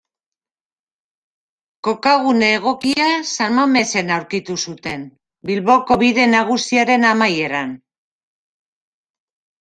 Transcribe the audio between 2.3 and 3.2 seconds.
egokia